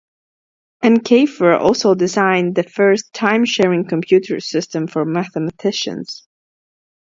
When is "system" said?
4.39-4.87